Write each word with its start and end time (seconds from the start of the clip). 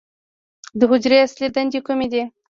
د 0.79 0.81
حجرې 0.91 1.17
اصلي 1.25 1.47
دندې 1.55 1.79
کومې 1.87 2.07
دي؟ 2.11 2.23